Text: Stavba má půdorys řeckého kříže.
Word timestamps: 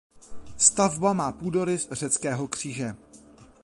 Stavba 0.57 1.13
má 1.13 1.31
půdorys 1.31 1.87
řeckého 1.91 2.47
kříže. 2.47 2.95